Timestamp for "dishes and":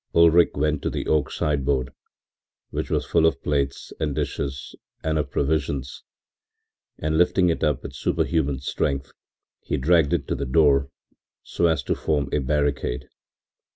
4.15-5.19